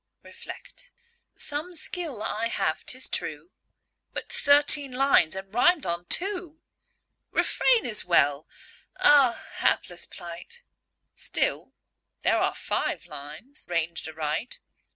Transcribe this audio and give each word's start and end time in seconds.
Reflect. 0.23 0.89
Some 1.37 1.75
skill 1.75 2.23
I 2.23 2.47
have, 2.47 2.83
'tis 2.87 3.07
true; 3.07 3.51
But 4.13 4.33
thirteen 4.33 4.91
lines! 4.93 5.35
and 5.35 5.53
rimed 5.53 5.85
on 5.85 6.05
two! 6.05 6.59
"Refrain" 7.29 7.85
as 7.85 8.03
well. 8.03 8.47
Ah, 8.97 9.43
Hapless 9.57 10.07
plight! 10.07 10.63
Still, 11.15 11.75
there 12.23 12.39
are 12.39 12.55
five 12.55 13.05
lines 13.05 13.67
ranged 13.69 14.07
aright. 14.09 14.59